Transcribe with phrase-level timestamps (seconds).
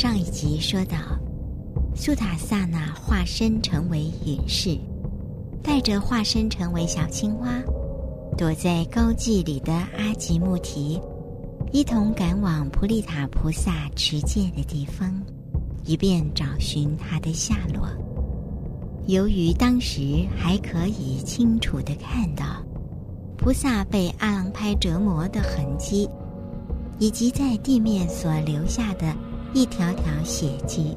[0.00, 0.96] 上一集说到，
[1.94, 4.78] 苏塔萨那化身成为隐士，
[5.62, 7.62] 带着化身成为小青蛙，
[8.34, 10.98] 躲在高寂里的阿吉木提，
[11.70, 15.14] 一同赶往普利塔菩萨持戒的地方，
[15.84, 17.86] 以便找寻他的下落。
[19.06, 22.64] 由于当时还可以清楚的看到
[23.36, 26.08] 菩萨被阿郎拍折磨的痕迹，
[26.98, 29.14] 以及在地面所留下的
[29.52, 30.96] 一条条血迹，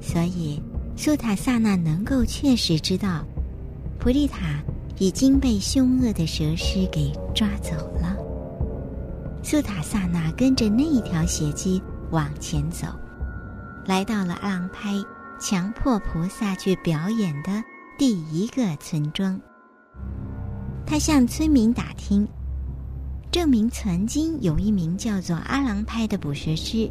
[0.00, 0.62] 所以
[0.96, 3.24] 苏塔萨那能够确实知道
[3.98, 4.62] 普利塔
[4.98, 8.16] 已经被凶恶的蛇尸给抓走了。
[9.42, 12.86] 苏塔萨那跟着那一条血迹往前走，
[13.86, 14.92] 来到了阿郎拍。
[15.40, 17.62] 强迫菩萨去表演的
[17.98, 19.38] 第一个村庄，
[20.86, 22.26] 他向村民打听，
[23.32, 26.90] 证明曾经有一名叫做阿郎拍的捕蛇师，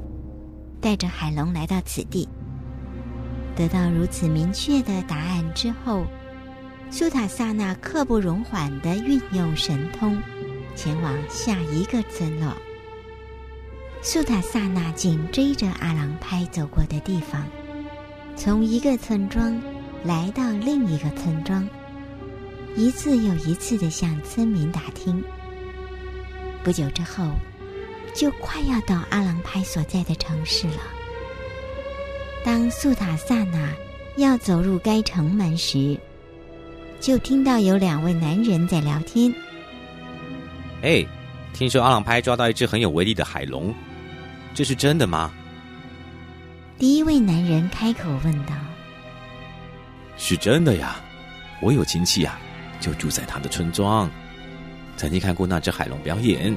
[0.84, 2.28] 带着海龙来到此地。
[3.56, 6.06] 得到如此明确的答案之后，
[6.92, 10.22] 苏塔萨那刻不容缓的运用神通，
[10.76, 12.54] 前往下一个村落。
[14.02, 17.42] 苏塔萨那紧追着阿郎拍走过的地方。
[18.36, 19.62] 从一个村庄
[20.04, 21.66] 来到另一个村庄，
[22.76, 25.24] 一次又一次的向村民打听。
[26.64, 27.30] 不久之后，
[28.16, 30.82] 就快要到阿朗派所在的城市了。
[32.46, 33.74] 当素塔萨那
[34.18, 35.98] 要走入该城门时，
[37.00, 39.34] 就听到有两位男人在聊天。
[40.82, 41.06] 哎，
[41.54, 43.74] 听说阿朗派抓到一只很有威力的海龙，
[44.54, 45.34] 这是真的吗？
[46.78, 48.54] 第一位男人开口问道
[50.18, 50.98] ：“是真的呀，
[51.62, 52.38] 我有亲戚啊，
[52.82, 54.10] 就住在他的村庄，
[54.98, 56.56] 曾经看过那只海龙表演。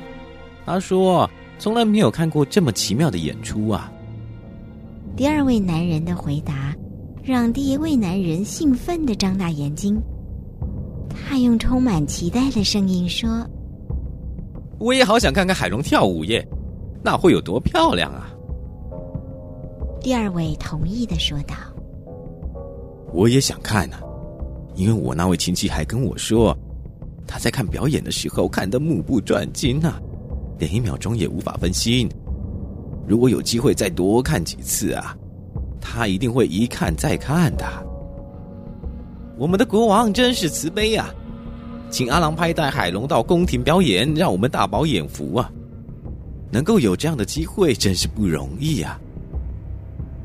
[0.65, 3.93] 他说从来没有看过这么奇妙的演出啊。”
[5.17, 6.75] 第二位男人的回答
[7.23, 10.01] 让第一位男人兴奋的张大眼睛，
[11.09, 13.47] 他用充满期待的声音说
[14.79, 16.47] ：“我也好想看看海龙跳舞耶，
[17.03, 18.31] 那会有多漂亮啊！”
[20.01, 21.55] 第二位同意的说道
[23.13, 23.97] ：“我也想看呢，
[24.75, 26.57] 因为我那位亲戚还跟我说，
[27.27, 30.01] 他在看表演的时候看得目不转睛啊，
[30.59, 32.09] 连一秒钟也无法分心。
[33.07, 35.17] 如果有机会再多看几次啊，
[35.81, 37.65] 他一定会一看再看的。
[39.39, 41.15] 我们的国王真是慈悲呀，
[41.91, 45.51] 请阿郎派带海龙到宫廷表演，让我们大饱眼福啊！
[46.51, 48.99] 能够有这样的机会，真是不容易呀。”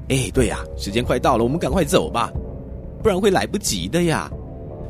[0.09, 2.31] 哎，对呀，时间快到了，我们赶快走吧，
[3.03, 4.31] 不然会来不及的呀。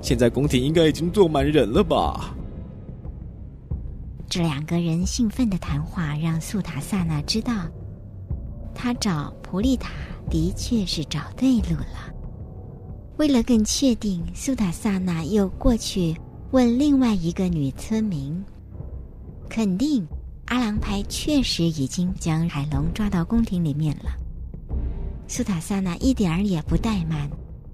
[0.02, 2.35] 现在宫廷应该已经坐满人了吧？
[4.31, 7.68] 这两个人兴奋的谈话让素塔萨那知道，
[8.74, 9.92] 他找普利塔
[10.30, 12.14] 的确是找对路了。
[13.18, 16.16] 为了更确定，苏塔萨那又过去
[16.52, 18.41] 问另外一个女村民，
[19.50, 20.08] 肯定
[20.46, 24.12] 阿郎派确实已经将海龙抓到宫廷里面了。
[25.28, 27.30] 苏塔萨那一点儿也不怠慢，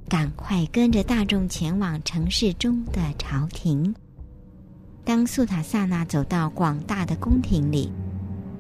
[0.10, 3.94] 赶快跟着大众前往城市中的朝廷。
[5.08, 7.90] 当苏塔萨那走到广大的宫廷里，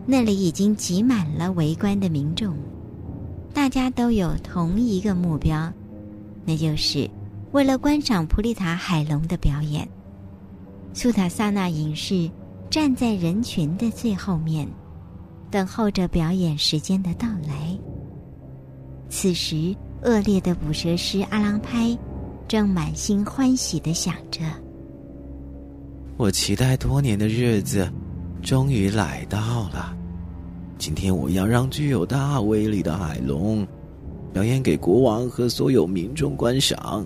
[0.06, 2.56] 那里已经挤满了围观的民众，
[3.53, 5.69] 大家都有同一个目标，
[6.46, 7.09] 那就是
[7.52, 9.86] 为了观赏普利塔海龙的表演。
[10.94, 12.31] 苏塔萨那隐士
[12.69, 14.66] 站在人群的最后面，
[15.51, 17.77] 等候着表演时间的到来。
[19.10, 21.98] 此时，恶劣的捕蛇师阿郎拍
[22.48, 24.39] 正满心欢喜的想着
[26.18, 27.88] ：“我期待多年的日子，
[28.42, 29.96] 终于来到了。
[30.80, 33.66] 今天我要让具有大威力的海龙
[34.34, 37.06] 表演给国王和所有民众观赏，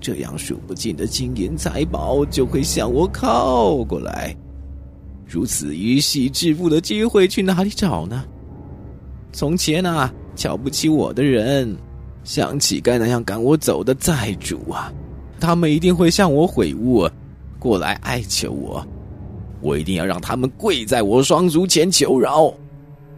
[0.00, 4.36] 这样数不尽的金银财宝就会向我靠过来。
[5.24, 8.24] 如此一夕致富的机会，去哪里找呢？
[9.32, 11.76] 从前啊。”瞧不起我的人，
[12.22, 14.92] 像乞丐那样赶我走的债主啊，
[15.40, 17.10] 他们一定会向我悔悟，
[17.58, 18.86] 过来哀求我。
[19.60, 22.52] 我一定要让他们跪在我双足前求饶，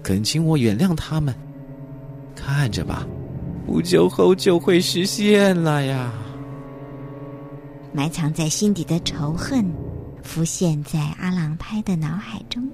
[0.03, 1.35] 恳请我原谅他们。
[2.35, 3.07] 看着吧，
[3.67, 6.13] 不久后就会实现了呀。
[7.93, 9.65] 埋藏在心底的仇恨
[10.23, 12.67] 浮现在阿郎拍的脑海中，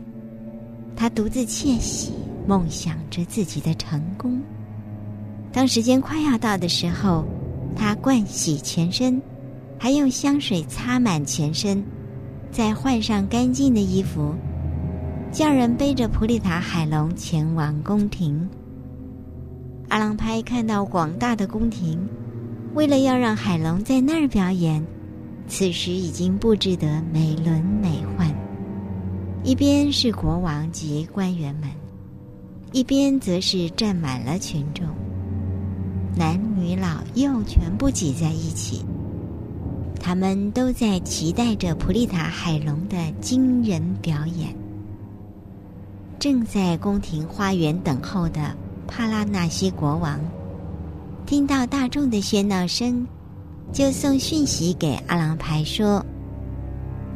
[0.94, 2.12] 他独自窃喜。
[2.48, 4.40] 梦想着自己的成功。
[5.52, 7.24] 当时间快要到的时候，
[7.74, 9.20] 他盥洗全身，
[9.78, 11.84] 还用香水擦满全身，
[12.50, 14.34] 再换上干净的衣服，
[15.30, 18.48] 叫人背着普利塔海龙前往宫廷。
[19.88, 22.08] 阿郎拍看到广大的宫廷，
[22.74, 24.84] 为了要让海龙在那儿表演，
[25.46, 28.34] 此时已经布置得美轮美奂。
[29.44, 31.70] 一边是国王及官员们，
[32.72, 34.84] 一边则是站满了群众，
[36.16, 38.84] 男女老幼全部挤在一起。
[40.00, 44.54] 他们都在期待着普利塔海龙的惊人表演。
[46.18, 48.54] 正在宫廷花园等候的
[48.86, 50.18] 帕拉纳西国王，
[51.26, 53.06] 听到大众的喧闹声，
[53.72, 56.04] 就送讯息给阿郎牌说：“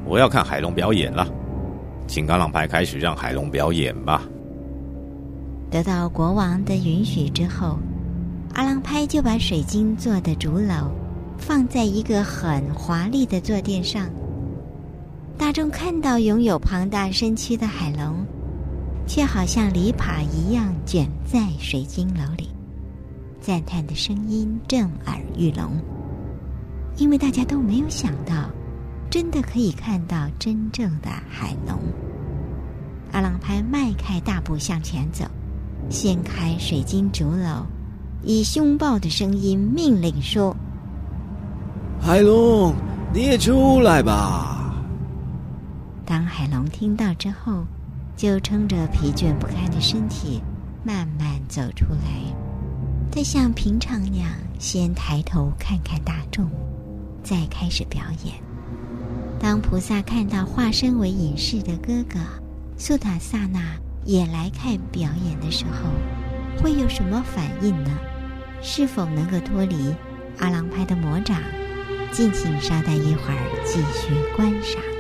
[0.05, 1.27] 我要看海龙表演了，
[2.07, 4.23] 请阿郎牌开始让海龙表演吧。”
[5.71, 7.79] 得到国王的允许之后，
[8.55, 10.91] 阿郎拍就把水晶做的竹篓。
[11.41, 14.09] 放在一个很华丽的坐垫上，
[15.39, 18.25] 大众看到拥有庞大身躯的海龙，
[19.07, 22.51] 却好像篱笆一样卷在水晶楼里，
[23.41, 25.73] 赞叹的声音震耳欲聋。
[26.97, 28.51] 因为大家都没有想到，
[29.11, 31.79] 真的可以看到真正的海龙。
[33.13, 35.25] 阿朗拍迈开大步向前走，
[35.89, 37.65] 掀开水晶竹篓，
[38.23, 40.55] 以凶暴的声音命令说。
[42.03, 42.75] 海龙，
[43.13, 44.75] 你也出来吧！
[46.07, 47.65] 当海龙听到之后，
[48.17, 50.43] 就撑着疲倦不堪的身体，
[50.83, 52.35] 慢慢走出来。
[53.13, 56.49] 他像平常那样，先抬头看看大众，
[57.23, 58.35] 再开始表演。
[59.39, 62.19] 当菩萨看到化身为隐士的哥哥
[62.77, 63.61] 苏塔萨那
[64.05, 67.91] 也来看表演的时候，会有什么反应呢？
[68.63, 69.95] 是否能够脱离
[70.39, 71.37] 阿郎派的魔掌？
[72.13, 75.00] 敬请稍待一会儿，继续观赏。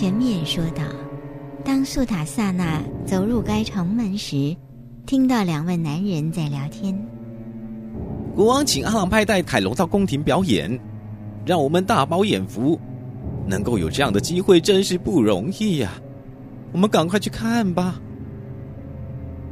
[0.00, 0.82] 前面说到，
[1.62, 4.56] 当素塔萨那走入该城门时，
[5.04, 6.98] 听到两位男人在聊天。
[8.34, 10.80] 国王请阿朗派带凯龙到宫廷表演，
[11.44, 12.80] 让我们大饱眼福。
[13.46, 15.92] 能够有这样的机会，真是不容易呀！
[16.72, 18.00] 我们赶快去看吧。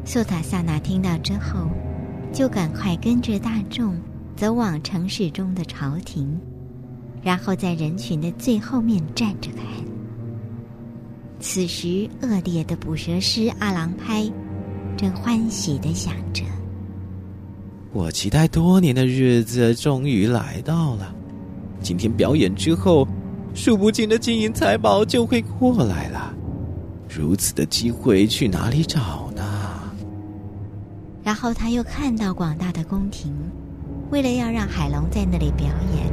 [0.07, 1.69] 素塔萨那听到之后，
[2.33, 3.95] 就赶快跟着大众
[4.35, 6.41] 走往城市中的朝廷，
[7.23, 9.87] 然后在人群的最后面站着看。
[11.41, 14.29] 此时，恶劣的捕蛇师阿郎拍
[14.97, 16.43] 正欢喜的想着
[17.95, 21.15] ：“我期待多年的日子终于来到了。
[21.81, 23.07] 今天表演之后，
[23.55, 26.35] 数不尽的金银财宝就会过来了。
[27.09, 29.43] 如此的机会去哪里找呢？”
[31.23, 33.33] 然后他又看到广大的宫廷，
[34.11, 36.13] 为了要让海龙在那里表演，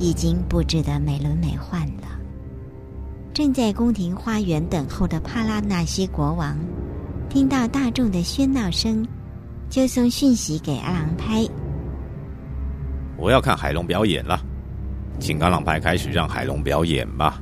[0.00, 2.17] 已经布置的美轮美奂了。
[3.38, 6.58] 正在宫廷花园等候的帕拉纳西国王，
[7.28, 9.06] 听到大众的喧闹声，
[9.70, 11.46] 就送讯息给阿郎拍
[13.16, 14.40] ：“我要看海龙表演了，
[15.20, 17.40] 请阿郎拍开始让海龙表演吧。”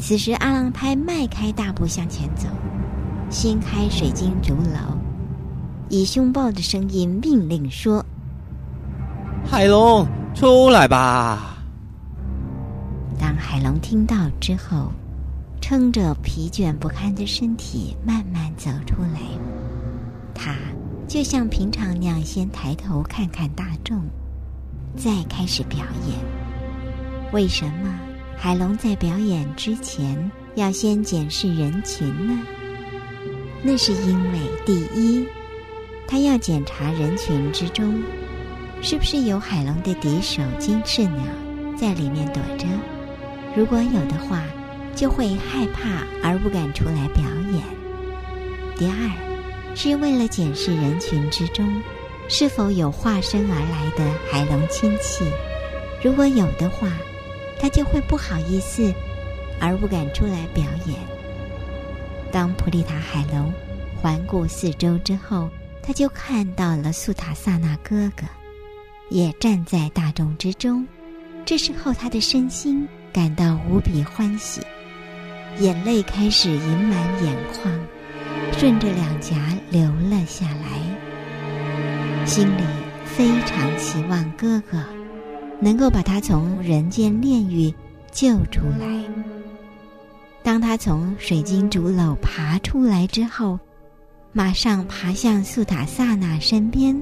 [0.00, 2.48] 此时，阿郎拍迈开大步向前走，
[3.28, 4.96] 掀开水晶竹篓，
[5.90, 8.02] 以凶暴的声音命令说
[9.44, 11.50] ：“海龙，出来吧！”
[13.52, 14.90] 海龙听到之后，
[15.60, 19.20] 撑着疲倦不堪的身体慢慢走出来。
[20.34, 20.56] 他
[21.06, 24.00] 就像平常那样，先抬头看看大众，
[24.96, 26.18] 再开始表演。
[27.34, 27.94] 为什么
[28.38, 32.40] 海龙在表演之前要先检视人群呢？
[33.62, 35.26] 那是因为，第一，
[36.08, 38.02] 他要检查人群之中
[38.80, 41.22] 是不是有海龙的敌手金翅鸟
[41.76, 42.66] 在里面躲着。
[43.54, 44.42] 如果有的话，
[44.94, 47.62] 就会害怕而不敢出来表演。
[48.76, 51.82] 第二，是为了检视人群之中
[52.28, 55.24] 是否有化身而来的海龙亲戚，
[56.02, 56.88] 如果有的话，
[57.60, 58.92] 他就会不好意思，
[59.60, 60.96] 而不敢出来表演。
[62.30, 63.52] 当普利塔海龙
[64.00, 65.50] 环顾四周之后，
[65.82, 68.24] 他就看到了素塔萨那哥哥，
[69.10, 70.86] 也站在大众之中。
[71.44, 74.60] 这时候，他的身心感到无比欢喜，
[75.58, 77.72] 眼泪开始盈满眼眶，
[78.52, 79.36] 顺着两颊
[79.70, 82.62] 流了下来，心里
[83.04, 84.78] 非常期望哥哥。
[85.60, 87.72] 能够把他从人间炼狱
[88.10, 89.04] 救出来。
[90.42, 93.56] 当他从水晶竹篓爬出来之后，
[94.32, 97.00] 马上爬向素塔萨那身边，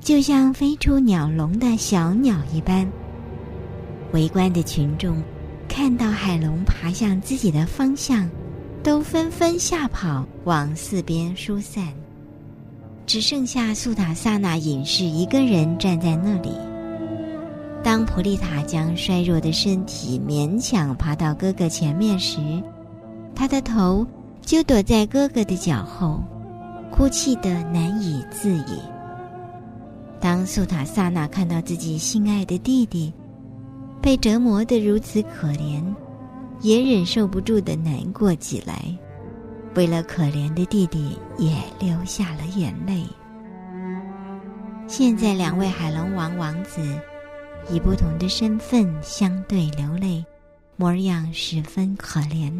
[0.00, 2.86] 就像飞出鸟笼的小鸟一般。
[4.12, 5.22] 围观的群众
[5.68, 8.28] 看到海龙爬向自己的方向，
[8.82, 11.86] 都纷纷吓跑，往四边疏散，
[13.06, 16.50] 只剩下素塔萨那隐士一个人站在那里。
[17.82, 22.38] 当普利塔将衰弱的身体勉强爬到哥哥前面时，
[23.34, 24.06] 他的头
[24.42, 26.22] 就躲在哥哥的脚后，
[26.90, 28.80] 哭泣得难以自已。
[30.20, 33.10] 当素塔萨那看到自己心爱的弟弟
[34.00, 35.82] 被折磨得如此可怜，
[36.60, 38.96] 也忍受不住的难过起来，
[39.74, 43.04] 为了可怜的弟弟，也流下了眼泪。
[44.86, 46.80] 现在，两位海龙王王子。
[47.68, 50.24] 以不同的身份相对流泪，
[50.76, 52.50] 模样十分可怜。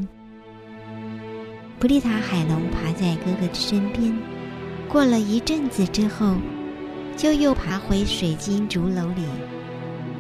[1.81, 4.15] 普利塔海龙爬在哥哥的身边，
[4.91, 6.37] 过了一阵子之后，
[7.17, 9.25] 就又爬回水晶竹楼里，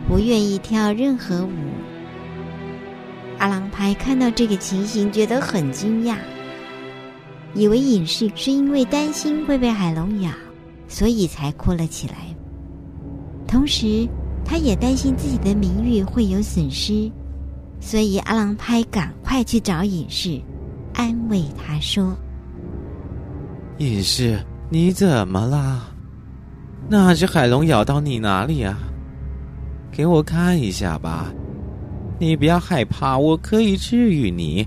[0.09, 1.50] 不愿意跳任何舞。
[3.38, 6.16] 阿郎拍看到这个情形，觉得很惊讶，
[7.54, 10.30] 以为隐士是因为担心会被海龙咬，
[10.88, 12.14] 所以才哭了起来。
[13.47, 14.09] 同时。
[14.42, 17.09] 他也担心自己的名誉会有损失，
[17.78, 20.40] 所以阿郎拍赶快去找隐士，
[20.92, 22.16] 安慰他说
[23.78, 25.95] ：“隐士，你怎么了？
[26.88, 28.76] 那只海龙咬到你哪里啊？
[29.90, 31.32] 给我看一下吧。
[32.18, 34.66] 你不要害怕，我可以治愈你，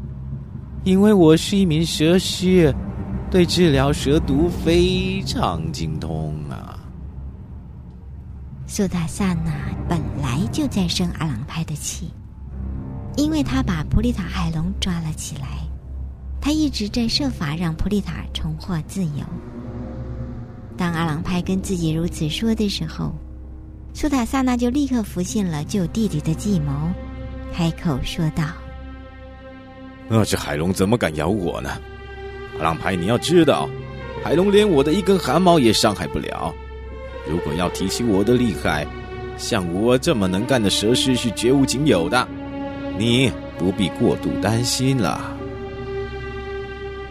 [0.83, 2.73] 因为我是一名蛇师，
[3.29, 6.79] 对治疗蛇毒非常精通啊。”
[8.65, 9.51] 苏达萨那
[9.87, 12.11] 本来就在生阿郎派的气，
[13.17, 15.47] 因为他把普利塔海龙抓了起来，
[16.41, 19.23] 他一直在设法让普利塔重获自由。
[20.75, 23.13] 当阿郎派跟自己如此说的时候，
[23.93, 26.91] 苏塔萨那就立刻浮现了救弟弟的计谋，
[27.53, 28.43] 开口说道
[30.09, 31.69] ：“那只海龙怎么敢咬我呢？
[32.57, 33.69] 阿郎拍，你要知道，
[34.23, 36.53] 海龙连我的一根汗毛也伤害不了。”
[37.29, 38.85] 如果要提起我的厉害，
[39.38, 42.27] 像我这么能干的蛇师是绝无仅有的，
[42.97, 45.38] 你不必过度担心了。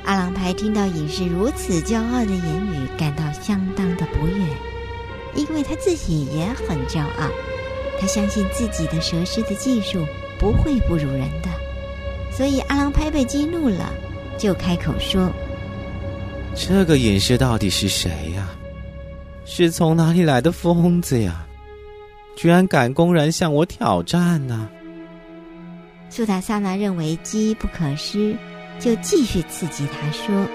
[0.04, 4.44] 阿郎牌听到隐士如此骄傲的言语，感到相当的不悦，
[5.34, 7.28] 因为他自己也很骄傲，
[8.00, 10.06] 他相信自己的蛇师的技术
[10.38, 11.48] 不会不如人的，
[12.36, 13.92] 所以阿郎拍被激怒了，
[14.38, 15.30] 就开口说
[16.54, 18.48] ：“这个隐士到底是谁呀？”
[19.44, 21.46] 是从哪里来的疯子呀？
[22.36, 24.68] 居然敢公然向我挑战呢？
[26.08, 28.36] 苏塔萨那认为机不可失，
[28.78, 30.46] 就继续刺激他说：“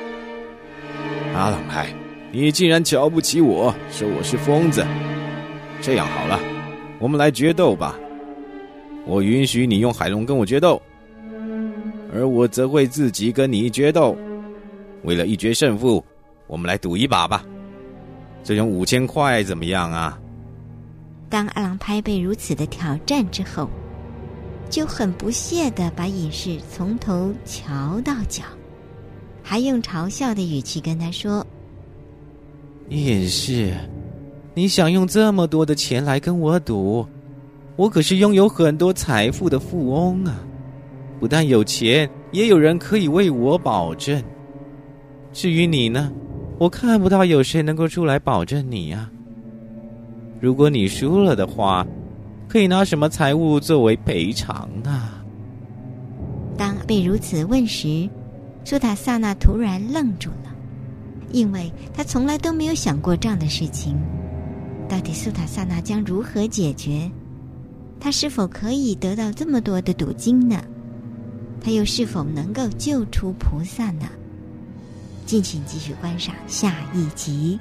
[1.35, 1.93] 阿朗派，
[2.31, 4.85] 你竟然瞧不起我，说我是疯子。
[5.81, 6.39] 这样好了，
[6.99, 7.97] 我们来决斗吧。
[9.05, 10.81] 我允许你用海龙跟我决斗，
[12.13, 14.17] 而我则会自己跟你决斗。
[15.03, 16.03] 为了一决胜负，
[16.47, 17.45] 我们来赌一把吧。”
[18.43, 20.17] 这用五千块怎么样啊？
[21.29, 23.69] 当阿郎拍被如此的挑战之后，
[24.69, 28.43] 就很不屑的把隐士从头瞧到脚，
[29.43, 31.45] 还用嘲笑的语气跟他说
[32.89, 33.73] ：“也是，
[34.53, 37.05] 你想用这么多的钱来跟我赌？
[37.75, 40.39] 我可是拥有很多财富的富翁啊！
[41.19, 44.23] 不但有钱，也有人可以为我保证。
[45.31, 46.11] 至于你呢？”
[46.59, 49.07] 我看不到有谁能够出来保证你呀。
[50.39, 51.85] 如果你输了的话，
[52.47, 55.09] 可以拿什么财物作为赔偿呢？
[56.57, 58.09] 当被如此问时，
[58.63, 60.46] 苏塔萨那突然愣住了，
[61.31, 63.97] 因为他从来都没有想过这样的事情。
[64.89, 67.09] 到底苏塔萨那将如何解决？
[67.99, 70.63] 他是否可以得到这么多的赌金呢？
[71.59, 74.07] 他又是否能够救出菩萨呢？
[75.25, 77.59] 敬请继续观赏下一集。